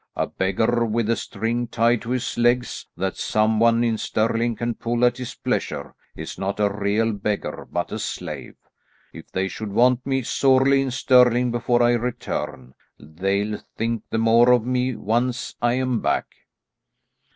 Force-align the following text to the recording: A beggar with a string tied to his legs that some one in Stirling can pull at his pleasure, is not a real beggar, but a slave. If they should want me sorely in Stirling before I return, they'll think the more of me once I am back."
A 0.15 0.25
beggar 0.25 0.83
with 0.83 1.11
a 1.11 1.15
string 1.15 1.67
tied 1.67 2.01
to 2.01 2.09
his 2.09 2.35
legs 2.35 2.87
that 2.97 3.17
some 3.17 3.59
one 3.59 3.83
in 3.83 3.99
Stirling 3.99 4.55
can 4.55 4.73
pull 4.73 5.05
at 5.05 5.17
his 5.17 5.35
pleasure, 5.35 5.93
is 6.15 6.39
not 6.39 6.59
a 6.59 6.73
real 6.73 7.13
beggar, 7.13 7.67
but 7.71 7.91
a 7.91 7.99
slave. 7.99 8.55
If 9.13 9.29
they 9.31 9.47
should 9.47 9.71
want 9.71 10.03
me 10.03 10.23
sorely 10.23 10.81
in 10.81 10.89
Stirling 10.89 11.51
before 11.51 11.83
I 11.83 11.91
return, 11.91 12.73
they'll 12.99 13.59
think 13.77 14.01
the 14.09 14.17
more 14.17 14.51
of 14.53 14.65
me 14.65 14.95
once 14.95 15.53
I 15.61 15.73
am 15.75 15.99
back." 15.99 16.25